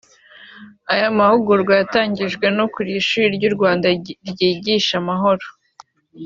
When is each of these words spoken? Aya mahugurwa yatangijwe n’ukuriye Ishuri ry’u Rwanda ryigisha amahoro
Aya 0.93 1.17
mahugurwa 1.17 1.73
yatangijwe 1.81 2.45
n’ukuriye 2.55 2.97
Ishuri 3.03 3.25
ry’u 3.35 3.51
Rwanda 3.55 3.87
ryigisha 4.33 4.93
amahoro 5.01 5.45